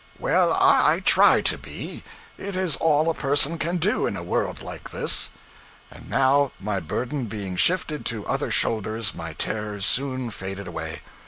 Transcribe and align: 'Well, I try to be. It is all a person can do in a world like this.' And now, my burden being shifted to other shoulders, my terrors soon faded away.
'Well, 0.17 0.57
I 0.59 0.99
try 1.05 1.41
to 1.41 1.59
be. 1.59 2.03
It 2.35 2.55
is 2.55 2.75
all 2.77 3.07
a 3.07 3.13
person 3.13 3.59
can 3.59 3.77
do 3.77 4.07
in 4.07 4.17
a 4.17 4.23
world 4.23 4.63
like 4.63 4.89
this.' 4.89 5.29
And 5.91 6.09
now, 6.09 6.51
my 6.59 6.79
burden 6.79 7.25
being 7.27 7.55
shifted 7.55 8.03
to 8.07 8.25
other 8.25 8.49
shoulders, 8.49 9.13
my 9.13 9.33
terrors 9.33 9.85
soon 9.85 10.31
faded 10.31 10.67
away. 10.67 11.01